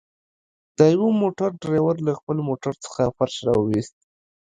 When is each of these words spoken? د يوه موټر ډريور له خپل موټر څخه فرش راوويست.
د 0.77 0.79
يوه 0.93 1.09
موټر 1.21 1.49
ډريور 1.61 1.95
له 2.07 2.13
خپل 2.19 2.37
موټر 2.47 2.73
څخه 2.85 3.01
فرش 3.17 3.35
راوويست. 3.47 3.95